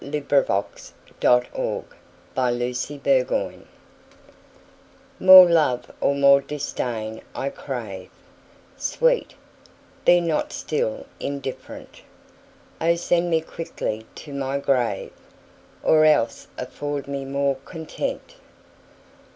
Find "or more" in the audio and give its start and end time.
6.01-6.41